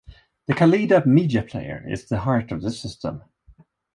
[0.47, 3.21] The Kaleida Media Player is the heart of the system.